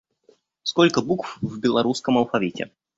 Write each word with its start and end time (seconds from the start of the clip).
Сколько 0.63 1.03
букв 1.03 1.37
в 1.43 1.59
белорусском 1.59 2.17
алфавите? 2.17 2.71